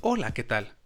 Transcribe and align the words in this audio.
Hola, 0.00 0.32
¿qué 0.32 0.44
tal? 0.44 0.76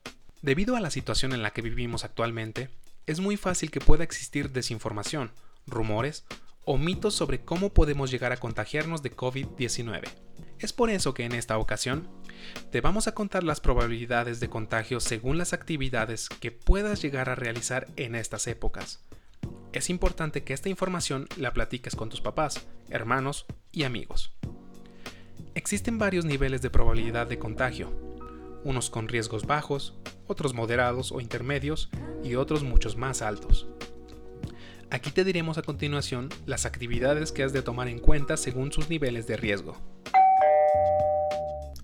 Debido 0.41 0.75
a 0.75 0.81
la 0.81 0.91
situación 0.91 1.35
en 1.35 1.43
la 1.43 1.51
que 1.51 1.61
vivimos 1.61 2.03
actualmente, 2.03 2.71
es 3.07 3.21
muy 3.21 3.37
fácil 3.37 3.71
que 3.71 3.79
pueda 3.79 4.05
existir 4.05 4.51
desinformación, 4.53 5.33
rumores 5.67 6.25
o 6.65 6.79
mitos 6.79 7.15
sobre 7.15 7.45
cómo 7.45 7.75
podemos 7.75 8.11
llegar 8.11 8.33
a 8.33 8.39
contagiarnos 8.39 9.03
de 9.03 9.15
COVID-19. 9.15 10.05
Es 10.61 10.73
por 10.73 10.89
eso 10.89 11.13
que 11.13 11.25
en 11.25 11.33
esta 11.33 11.59
ocasión 11.59 12.09
te 12.71 12.81
vamos 12.81 13.07
a 13.07 13.13
contar 13.13 13.45
las 13.45 13.61
probabilidades 13.61 14.41
de 14.41 14.49
contagio 14.49 14.99
según 14.99 15.37
las 15.37 15.53
actividades 15.53 16.31
que 16.31 16.51
puedas 16.51 17.03
llegar 17.03 17.29
a 17.29 17.35
realizar 17.35 17.89
en 17.97 18.15
estas 18.15 18.47
épocas. 18.47 19.05
Es 19.75 19.91
importante 19.91 20.43
que 20.43 20.55
esta 20.55 20.71
información 20.71 21.29
la 21.37 21.53
platiques 21.53 21.97
con 21.97 22.09
tus 22.09 22.23
papás, 22.23 22.67
hermanos 22.89 23.45
y 23.73 23.83
amigos. 23.83 24.33
Existen 25.55 25.99
varios 25.99 26.25
niveles 26.25 26.63
de 26.63 26.71
probabilidad 26.71 27.27
de 27.27 27.39
contagio, 27.39 28.02
unos 28.65 28.91
con 28.91 29.09
riesgos 29.09 29.47
bajos, 29.47 29.95
otros 30.27 30.55
moderados 30.55 31.13
o 31.13 31.21
intermedios 31.21 31.91
y 32.23 32.35
otros 32.35 32.63
muchos 32.63 32.97
más 32.97 33.23
altos. 33.23 33.67
Aquí 34.91 35.11
te 35.11 35.25
diremos 35.25 35.59
a 35.59 35.63
continuación 35.63 36.29
las 36.47 36.67
actividades 36.67 37.33
que 37.33 37.43
has 37.43 37.53
de 37.53 37.63
tomar 37.63 37.89
en 37.89 37.99
cuenta 37.99 38.37
según 38.37 38.73
sus 38.73 38.91
niveles 38.91 39.27
de 39.27 39.37
riesgo. 39.37 39.77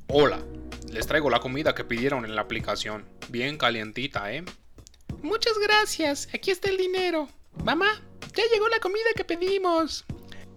Hola, 0.09 0.41
les 0.93 1.07
traigo 1.07 1.31
la 1.31 1.41
comida 1.41 1.75
que 1.75 1.85
pidieron 1.85 2.25
en 2.25 2.35
la 2.35 2.43
aplicación. 2.43 3.05
Bien 3.31 3.57
calientita, 3.57 4.33
¿eh? 4.33 4.45
Muchas 5.23 5.59
gracias, 5.59 6.29
aquí 6.35 6.51
está 6.51 6.71
el 6.71 6.77
dinero. 6.77 7.29
Mamá, 7.65 8.03
ya 8.35 8.45
llegó 8.53 8.69
la 8.69 8.79
comida 8.79 9.07
que 9.17 9.25
pedimos. 9.25 10.05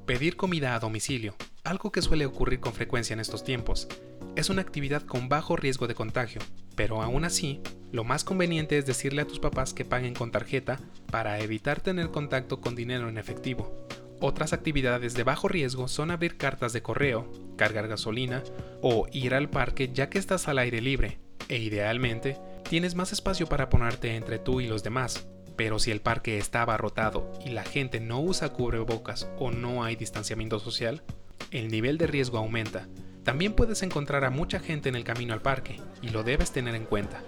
Pedir 0.06 0.36
comida 0.36 0.76
a 0.76 0.80
domicilio 0.80 1.36
algo 1.64 1.92
que 1.92 2.02
suele 2.02 2.26
ocurrir 2.26 2.60
con 2.60 2.74
frecuencia 2.74 3.14
en 3.14 3.20
estos 3.20 3.44
tiempos. 3.44 3.88
Es 4.36 4.50
una 4.50 4.62
actividad 4.62 5.04
con 5.04 5.30
bajo 5.30 5.56
riesgo 5.56 5.88
de 5.88 5.96
contagio, 5.96 6.42
pero 6.76 7.02
aún 7.02 7.26
así, 7.26 7.62
lo 7.92 8.04
más 8.04 8.24
conveniente 8.24 8.78
es 8.78 8.86
decirle 8.86 9.22
a 9.22 9.28
tus 9.28 9.40
papás 9.40 9.74
que 9.74 9.86
paguen 9.86 10.14
con 10.14 10.32
tarjeta 10.32 10.80
para 11.12 11.40
evitar 11.40 11.82
tener 11.82 12.10
contacto 12.10 12.62
con 12.62 12.76
dinero 12.76 13.10
en 13.10 13.18
efectivo. 13.18 13.86
Otras 14.20 14.54
actividades 14.54 15.14
de 15.14 15.24
bajo 15.24 15.48
riesgo 15.48 15.88
son 15.88 16.12
abrir 16.12 16.38
cartas 16.38 16.74
de 16.74 16.82
correo, 16.82 17.32
cargar 17.58 17.88
gasolina 17.88 18.44
o 18.82 19.08
ir 19.12 19.34
al 19.34 19.50
parque 19.50 19.92
ya 19.94 20.10
que 20.10 20.20
estás 20.20 20.48
al 20.48 20.60
aire 20.60 20.80
libre, 20.80 21.20
e 21.50 21.58
idealmente 21.58 22.38
tienes 22.70 22.96
más 22.96 23.12
espacio 23.12 23.48
para 23.48 23.70
ponerte 23.70 24.16
entre 24.16 24.40
tú 24.40 24.62
y 24.62 24.68
los 24.68 24.84
demás. 24.84 25.28
Pero 25.58 25.80
si 25.80 25.92
el 25.92 26.02
parque 26.02 26.38
está 26.38 26.62
abarrotado 26.62 27.32
y 27.46 27.50
la 27.50 27.64
gente 27.64 28.00
no 28.00 28.22
usa 28.22 28.50
cubrebocas 28.50 29.30
o 29.38 29.52
no 29.52 29.84
hay 29.84 29.96
distanciamiento 29.96 30.60
social, 30.60 31.04
el 31.52 31.68
nivel 31.68 31.98
de 31.98 32.08
riesgo 32.08 32.38
aumenta. 32.38 32.88
También 33.24 33.54
puedes 33.54 33.84
encontrar 33.84 34.24
a 34.24 34.30
mucha 34.30 34.60
gente 34.60 34.90
en 34.90 34.96
el 34.96 35.04
camino 35.04 35.34
al 35.34 35.42
parque 35.42 35.80
y 36.02 36.10
lo 36.10 36.24
debes 36.24 36.52
tener 36.52 36.74
en 36.76 36.86
cuenta. 36.86 37.22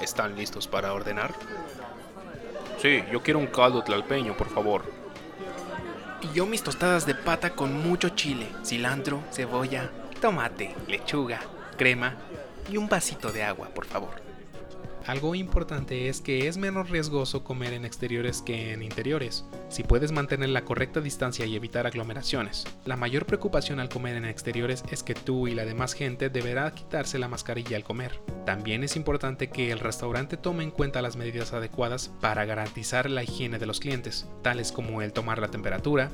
¿Están 0.00 0.36
listos 0.36 0.68
para 0.68 0.92
ordenar? 0.92 1.34
Sí, 2.80 3.02
yo 3.10 3.22
quiero 3.22 3.38
un 3.38 3.46
caldo 3.46 3.82
tlalpeño, 3.82 4.36
por 4.36 4.48
favor. 4.50 4.84
Y 6.20 6.36
yo 6.36 6.46
mis 6.46 6.62
tostadas 6.62 7.06
de 7.06 7.14
pata 7.14 7.50
con 7.50 7.72
mucho 7.82 8.10
chile, 8.10 8.46
cilantro, 8.64 9.22
cebolla, 9.32 9.90
tomate, 10.20 10.74
lechuga, 10.86 11.40
crema 11.76 12.14
y 12.70 12.76
un 12.76 12.88
vasito 12.88 13.32
de 13.32 13.42
agua, 13.42 13.68
por 13.70 13.86
favor. 13.86 14.25
Algo 15.06 15.36
importante 15.36 16.08
es 16.08 16.20
que 16.20 16.48
es 16.48 16.56
menos 16.56 16.90
riesgoso 16.90 17.44
comer 17.44 17.72
en 17.74 17.84
exteriores 17.84 18.42
que 18.42 18.72
en 18.72 18.82
interiores, 18.82 19.44
si 19.68 19.84
puedes 19.84 20.10
mantener 20.10 20.48
la 20.48 20.64
correcta 20.64 21.00
distancia 21.00 21.46
y 21.46 21.54
evitar 21.54 21.86
aglomeraciones. 21.86 22.64
La 22.84 22.96
mayor 22.96 23.24
preocupación 23.24 23.78
al 23.78 23.88
comer 23.88 24.16
en 24.16 24.24
exteriores 24.24 24.82
es 24.90 25.04
que 25.04 25.14
tú 25.14 25.46
y 25.46 25.54
la 25.54 25.64
demás 25.64 25.92
gente 25.92 26.28
deberá 26.28 26.74
quitarse 26.74 27.20
la 27.20 27.28
mascarilla 27.28 27.76
al 27.76 27.84
comer. 27.84 28.20
También 28.44 28.82
es 28.82 28.96
importante 28.96 29.48
que 29.48 29.70
el 29.70 29.78
restaurante 29.78 30.36
tome 30.36 30.64
en 30.64 30.72
cuenta 30.72 31.02
las 31.02 31.14
medidas 31.14 31.52
adecuadas 31.52 32.10
para 32.20 32.44
garantizar 32.44 33.08
la 33.08 33.22
higiene 33.22 33.60
de 33.60 33.66
los 33.66 33.78
clientes, 33.78 34.26
tales 34.42 34.72
como 34.72 35.02
el 35.02 35.12
tomar 35.12 35.38
la 35.38 35.52
temperatura, 35.52 36.10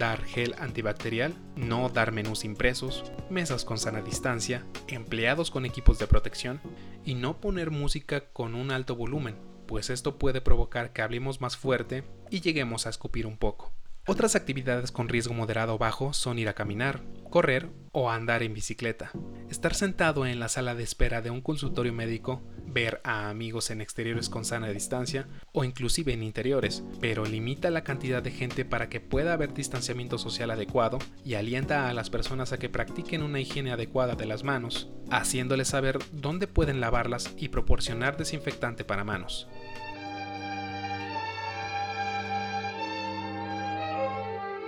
dar 0.00 0.24
gel 0.24 0.54
antibacterial, 0.58 1.34
no 1.56 1.90
dar 1.90 2.10
menús 2.10 2.46
impresos, 2.46 3.04
mesas 3.28 3.66
con 3.66 3.76
sana 3.76 4.00
distancia, 4.00 4.64
empleados 4.88 5.50
con 5.50 5.66
equipos 5.66 5.98
de 5.98 6.06
protección 6.06 6.58
y 7.04 7.14
no 7.14 7.38
poner 7.38 7.70
música 7.70 8.24
con 8.32 8.54
un 8.54 8.70
alto 8.70 8.96
volumen, 8.96 9.36
pues 9.66 9.90
esto 9.90 10.18
puede 10.18 10.40
provocar 10.40 10.94
que 10.94 11.02
hablemos 11.02 11.42
más 11.42 11.58
fuerte 11.58 12.02
y 12.30 12.40
lleguemos 12.40 12.86
a 12.86 12.90
escupir 12.90 13.26
un 13.26 13.36
poco. 13.36 13.74
Otras 14.06 14.36
actividades 14.36 14.90
con 14.90 15.10
riesgo 15.10 15.34
moderado 15.34 15.74
o 15.74 15.78
bajo 15.78 16.14
son 16.14 16.38
ir 16.38 16.48
a 16.48 16.54
caminar, 16.54 17.02
correr 17.28 17.68
o 17.92 18.10
andar 18.10 18.42
en 18.42 18.54
bicicleta. 18.54 19.12
Estar 19.50 19.74
sentado 19.74 20.24
en 20.24 20.40
la 20.40 20.48
sala 20.48 20.74
de 20.74 20.82
espera 20.82 21.20
de 21.20 21.30
un 21.30 21.42
consultorio 21.42 21.92
médico, 21.92 22.42
ver 22.72 23.00
a 23.04 23.28
amigos 23.28 23.70
en 23.70 23.80
exteriores 23.80 24.28
con 24.28 24.44
sana 24.44 24.68
distancia 24.68 25.26
o 25.52 25.64
inclusive 25.64 26.12
en 26.12 26.22
interiores, 26.22 26.82
pero 27.00 27.24
limita 27.24 27.70
la 27.70 27.84
cantidad 27.84 28.22
de 28.22 28.30
gente 28.30 28.64
para 28.64 28.88
que 28.88 29.00
pueda 29.00 29.32
haber 29.32 29.52
distanciamiento 29.54 30.18
social 30.18 30.50
adecuado 30.50 30.98
y 31.24 31.34
alienta 31.34 31.88
a 31.88 31.94
las 31.94 32.10
personas 32.10 32.52
a 32.52 32.58
que 32.58 32.68
practiquen 32.68 33.22
una 33.22 33.40
higiene 33.40 33.72
adecuada 33.72 34.14
de 34.14 34.26
las 34.26 34.44
manos, 34.44 34.88
haciéndoles 35.10 35.68
saber 35.68 35.98
dónde 36.12 36.46
pueden 36.46 36.80
lavarlas 36.80 37.34
y 37.36 37.48
proporcionar 37.48 38.16
desinfectante 38.16 38.84
para 38.84 39.04
manos. 39.04 39.48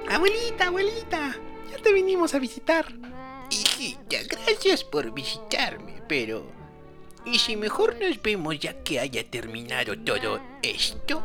Abuelita, 0.08 0.66
abuelita, 0.66 1.36
ya 1.70 1.78
te 1.82 1.92
vinimos 1.92 2.34
a 2.34 2.38
visitar. 2.38 2.84
Hijita, 3.50 4.18
gracias 4.28 4.84
por 4.84 5.12
visitarme, 5.14 6.02
pero 6.06 6.61
¿y 7.24 7.38
si 7.38 7.56
mejor 7.56 7.96
nos 8.00 8.20
vemos 8.20 8.58
ya 8.58 8.82
que 8.82 9.00
haya 9.00 9.28
terminado 9.28 9.98
todo 9.98 10.40
esto? 10.62 11.22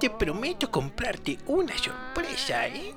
Te 0.00 0.10
prometo 0.10 0.70
comprarte 0.70 1.38
una 1.46 1.76
sorpresa, 1.78 2.66
¿eh? 2.68 2.94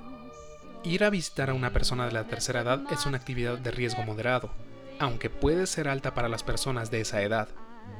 Ir 0.83 1.03
a 1.03 1.09
visitar 1.09 1.49
a 1.49 1.53
una 1.53 1.71
persona 1.71 2.05
de 2.05 2.13
la 2.13 2.25
tercera 2.25 2.61
edad 2.61 2.81
es 2.91 3.05
una 3.05 3.17
actividad 3.17 3.57
de 3.57 3.71
riesgo 3.71 4.03
moderado, 4.03 4.49
aunque 4.97 5.29
puede 5.29 5.67
ser 5.67 5.87
alta 5.87 6.13
para 6.13 6.29
las 6.29 6.43
personas 6.43 6.91
de 6.91 7.01
esa 7.01 7.21
edad. 7.21 7.49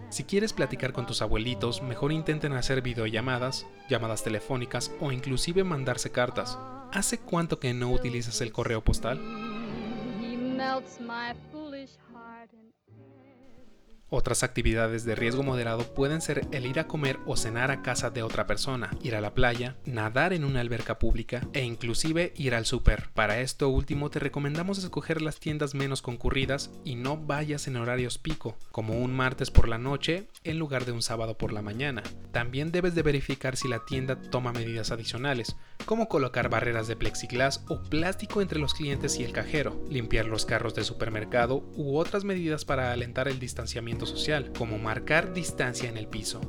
Si 0.09 0.23
quieres 0.23 0.53
platicar 0.53 0.91
con 0.91 1.05
tus 1.05 1.21
abuelitos, 1.21 1.81
mejor 1.81 2.11
intenten 2.11 2.53
hacer 2.53 2.81
videollamadas, 2.81 3.65
llamadas 3.89 4.23
telefónicas 4.23 4.91
o 4.99 5.11
inclusive 5.11 5.63
mandarse 5.63 6.11
cartas. 6.11 6.57
¿Hace 6.91 7.19
cuánto 7.19 7.59
que 7.59 7.73
no 7.73 7.91
utilizas 7.91 8.41
el 8.41 8.51
correo 8.51 8.83
postal? 8.83 9.19
Otras 14.11 14.41
actividades 14.41 15.05
de 15.05 15.13
riesgo 15.13 15.43
moderado 15.43 15.93
pueden 15.93 16.21
ser 16.21 16.47
el 16.51 16.65
ir 16.65 16.79
a 16.79 16.87
comer 16.87 17.19
o 17.27 17.37
cenar 17.37 17.69
a 17.69 17.83
casa 17.83 18.09
de 18.09 18.23
otra 18.23 18.47
persona, 18.47 18.89
ir 19.03 19.15
a 19.15 19.21
la 19.21 19.35
playa, 19.35 19.75
nadar 19.85 20.33
en 20.33 20.43
una 20.43 20.61
alberca 20.61 20.97
pública 20.97 21.47
e 21.53 21.63
inclusive 21.63 22.33
ir 22.35 22.55
al 22.55 22.65
súper. 22.65 23.09
Para 23.13 23.39
esto 23.39 23.69
último 23.69 24.09
te 24.09 24.17
recomendamos 24.17 24.79
escoger 24.79 25.21
las 25.21 25.39
tiendas 25.39 25.75
menos 25.75 26.01
concurridas 26.01 26.71
y 26.83 26.95
no 26.95 27.17
vayas 27.17 27.67
en 27.67 27.77
horarios 27.77 28.17
pico, 28.17 28.57
como 28.71 28.97
un 28.97 29.15
martes 29.15 29.51
por 29.51 29.67
la 29.67 29.77
noche 29.77 30.27
en 30.43 30.57
lugar 30.57 30.85
de 30.85 30.91
un 30.91 31.03
sábado 31.03 31.37
por 31.37 31.53
la 31.53 31.61
mañana. 31.61 32.01
También 32.31 32.71
debes 32.71 32.95
de 32.95 33.03
verificar 33.03 33.57
si 33.57 33.67
la 33.67 33.85
tienda 33.85 34.19
toma 34.19 34.51
medidas 34.51 34.91
adicionales, 34.91 35.55
como 35.89 36.07
colocar 36.07 36.49
barreras 36.49 36.87
de 36.87 36.95
plexiglas 36.95 37.63
o 37.67 37.81
plástico 37.81 38.43
entre 38.43 38.59
los 38.59 38.75
clientes 38.75 39.17
y 39.17 39.23
el 39.23 39.33
cajero, 39.33 39.83
limpiar 39.89 40.27
los 40.27 40.45
carros 40.45 40.75
de 40.75 40.83
supermercado 40.83 41.63
u 41.75 41.97
otras 41.97 42.23
medidas 42.23 42.63
para 42.63 42.91
alentar 42.91 43.27
el 43.27 43.39
distanciamiento 43.39 44.05
social, 44.05 44.51
como 44.55 44.77
marcar 44.77 45.33
distancia 45.33 45.89
en 45.89 45.97
el 45.97 46.07
piso. 46.07 46.41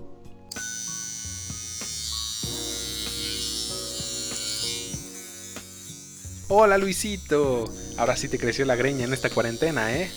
Hola 6.49 6.77
Luisito, 6.77 7.65
ahora 7.97 8.19
sí 8.19 8.28
te 8.28 8.39
creció 8.39 8.67
la 8.67 8.77
greña 8.77 9.07
en 9.07 9.15
esta 9.15 9.31
cuarentena, 9.31 9.97
¿eh? 9.97 10.13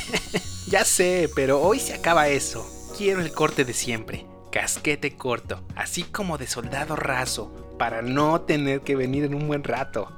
ya 0.68 0.84
sé, 0.84 1.30
pero 1.34 1.62
hoy 1.62 1.80
se 1.80 1.94
acaba 1.94 2.28
eso. 2.28 2.70
Quiero 2.94 3.22
el 3.22 3.32
corte 3.32 3.64
de 3.64 3.72
siempre, 3.72 4.26
casquete 4.52 5.16
corto, 5.16 5.62
así 5.76 6.02
como 6.02 6.36
de 6.36 6.46
soldado 6.46 6.94
raso, 6.94 7.59
para 7.80 8.02
no 8.02 8.42
tener 8.42 8.82
que 8.82 8.94
venir 8.94 9.24
en 9.24 9.32
un 9.32 9.48
buen 9.48 9.64
rato. 9.64 10.12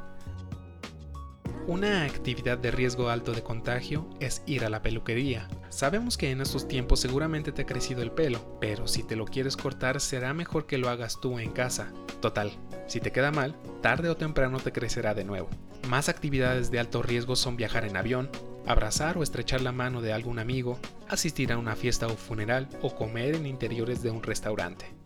Una 1.68 2.02
actividad 2.02 2.58
de 2.58 2.72
riesgo 2.72 3.08
alto 3.08 3.30
de 3.30 3.44
contagio 3.44 4.10
es 4.18 4.42
ir 4.46 4.64
a 4.64 4.68
la 4.68 4.82
peluquería. 4.82 5.46
Sabemos 5.68 6.18
que 6.18 6.32
en 6.32 6.40
estos 6.40 6.66
tiempos 6.66 6.98
seguramente 6.98 7.52
te 7.52 7.62
ha 7.62 7.66
crecido 7.66 8.02
el 8.02 8.10
pelo, 8.10 8.58
pero 8.60 8.88
si 8.88 9.04
te 9.04 9.14
lo 9.14 9.26
quieres 9.26 9.56
cortar 9.56 10.00
será 10.00 10.34
mejor 10.34 10.66
que 10.66 10.76
lo 10.76 10.88
hagas 10.88 11.20
tú 11.20 11.38
en 11.38 11.52
casa. 11.52 11.92
Total, 12.20 12.50
si 12.88 12.98
te 12.98 13.12
queda 13.12 13.30
mal, 13.30 13.54
tarde 13.80 14.08
o 14.08 14.16
temprano 14.16 14.58
te 14.58 14.72
crecerá 14.72 15.14
de 15.14 15.22
nuevo. 15.22 15.48
Más 15.88 16.08
actividades 16.08 16.72
de 16.72 16.80
alto 16.80 17.00
riesgo 17.00 17.36
son 17.36 17.56
viajar 17.56 17.84
en 17.84 17.96
avión, 17.96 18.28
abrazar 18.66 19.16
o 19.18 19.22
estrechar 19.22 19.60
la 19.60 19.70
mano 19.70 20.00
de 20.00 20.12
algún 20.12 20.40
amigo, 20.40 20.80
asistir 21.08 21.52
a 21.52 21.58
una 21.58 21.76
fiesta 21.76 22.08
o 22.08 22.16
funeral 22.16 22.68
o 22.82 22.92
comer 22.92 23.36
en 23.36 23.46
interiores 23.46 24.02
de 24.02 24.10
un 24.10 24.24
restaurante. 24.24 25.01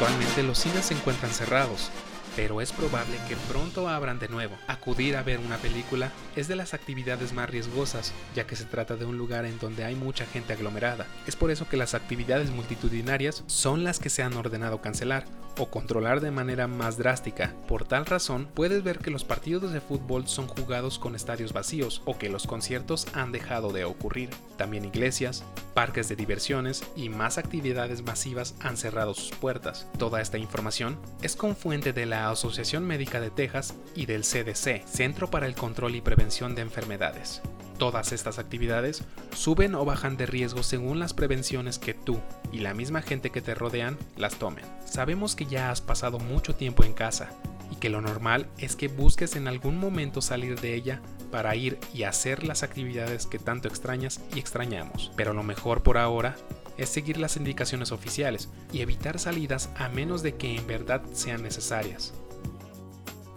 Actualmente 0.00 0.42
los 0.42 0.56
cines 0.56 0.86
se 0.86 0.94
encuentran 0.94 1.30
cerrados, 1.30 1.90
pero 2.36 2.60
es 2.60 2.72
probable 2.72 3.16
que 3.28 3.36
pronto 3.50 3.88
abran 3.88 4.18
de 4.18 4.28
nuevo. 4.28 4.56
Acudir 4.66 5.16
a 5.16 5.22
ver 5.22 5.38
una 5.40 5.56
película 5.56 6.10
es 6.36 6.48
de 6.48 6.56
las 6.56 6.74
actividades 6.74 7.32
más 7.32 7.50
riesgosas, 7.50 8.12
ya 8.34 8.46
que 8.46 8.56
se 8.56 8.64
trata 8.64 8.96
de 8.96 9.04
un 9.04 9.18
lugar 9.18 9.44
en 9.44 9.58
donde 9.58 9.84
hay 9.84 9.94
mucha 9.94 10.26
gente 10.26 10.52
aglomerada. 10.52 11.06
Es 11.26 11.36
por 11.36 11.50
eso 11.50 11.68
que 11.68 11.76
las 11.76 11.94
actividades 11.94 12.50
multitudinarias 12.50 13.44
son 13.46 13.84
las 13.84 13.98
que 13.98 14.10
se 14.10 14.22
han 14.22 14.34
ordenado 14.34 14.80
cancelar 14.80 15.24
o 15.58 15.70
controlar 15.70 16.20
de 16.20 16.30
manera 16.30 16.66
más 16.66 16.96
drástica. 16.96 17.54
Por 17.68 17.84
tal 17.84 18.06
razón, 18.06 18.48
puedes 18.54 18.82
ver 18.82 18.98
que 18.98 19.10
los 19.10 19.24
partidos 19.24 19.72
de 19.72 19.80
fútbol 19.80 20.28
son 20.28 20.46
jugados 20.46 20.98
con 20.98 21.14
estadios 21.14 21.52
vacíos 21.52 22.02
o 22.04 22.18
que 22.18 22.28
los 22.28 22.46
conciertos 22.46 23.06
han 23.12 23.32
dejado 23.32 23.72
de 23.72 23.84
ocurrir. 23.84 24.30
También 24.56 24.84
iglesias, 24.84 25.44
parques 25.74 26.08
de 26.08 26.16
diversiones 26.16 26.84
y 26.96 27.08
más 27.08 27.38
actividades 27.38 28.02
masivas 28.02 28.54
han 28.60 28.76
cerrado 28.76 29.14
sus 29.14 29.30
puertas. 29.36 29.88
Toda 29.98 30.20
esta 30.20 30.38
información 30.38 30.98
es 31.22 31.36
con 31.36 31.56
fuente 31.56 31.92
de 31.92 32.06
la 32.06 32.19
Asociación 32.28 32.84
Médica 32.84 33.20
de 33.20 33.30
Texas 33.30 33.74
y 33.94 34.04
del 34.04 34.22
CDC, 34.22 34.86
Centro 34.86 35.30
para 35.30 35.46
el 35.46 35.54
Control 35.54 35.94
y 35.94 36.02
Prevención 36.02 36.54
de 36.54 36.62
Enfermedades. 36.62 37.40
Todas 37.78 38.12
estas 38.12 38.38
actividades 38.38 39.04
suben 39.34 39.74
o 39.74 39.86
bajan 39.86 40.18
de 40.18 40.26
riesgo 40.26 40.62
según 40.62 40.98
las 40.98 41.14
prevenciones 41.14 41.78
que 41.78 41.94
tú 41.94 42.20
y 42.52 42.58
la 42.58 42.74
misma 42.74 43.00
gente 43.00 43.30
que 43.30 43.40
te 43.40 43.54
rodean 43.54 43.96
las 44.18 44.34
tomen. 44.34 44.66
Sabemos 44.84 45.34
que 45.34 45.46
ya 45.46 45.70
has 45.70 45.80
pasado 45.80 46.18
mucho 46.18 46.54
tiempo 46.54 46.84
en 46.84 46.92
casa 46.92 47.30
y 47.70 47.76
que 47.76 47.88
lo 47.88 48.02
normal 48.02 48.46
es 48.58 48.76
que 48.76 48.88
busques 48.88 49.34
en 49.34 49.48
algún 49.48 49.78
momento 49.78 50.20
salir 50.20 50.60
de 50.60 50.74
ella 50.74 51.00
para 51.30 51.56
ir 51.56 51.78
y 51.94 52.02
hacer 52.02 52.44
las 52.44 52.62
actividades 52.62 53.26
que 53.26 53.38
tanto 53.38 53.68
extrañas 53.68 54.20
y 54.34 54.40
extrañamos. 54.40 55.10
Pero 55.16 55.32
lo 55.32 55.42
mejor 55.42 55.82
por 55.82 55.96
ahora 55.96 56.36
es 56.80 56.88
seguir 56.88 57.18
las 57.18 57.36
indicaciones 57.36 57.92
oficiales 57.92 58.48
y 58.72 58.80
evitar 58.80 59.18
salidas 59.18 59.68
a 59.76 59.90
menos 59.90 60.22
de 60.22 60.36
que 60.36 60.56
en 60.56 60.66
verdad 60.66 61.02
sean 61.12 61.42
necesarias. 61.42 62.14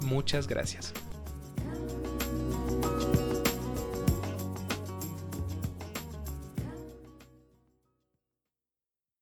Muchas 0.01 0.47
gracias. 0.47 0.93